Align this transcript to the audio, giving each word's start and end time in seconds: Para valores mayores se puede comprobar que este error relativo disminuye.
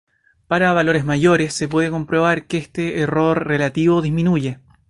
Para 0.47 0.73
valores 0.73 1.05
mayores 1.05 1.53
se 1.53 1.67
puede 1.67 1.91
comprobar 1.91 2.47
que 2.47 2.57
este 2.57 3.01
error 3.01 3.45
relativo 3.45 4.01
disminuye. 4.01 4.57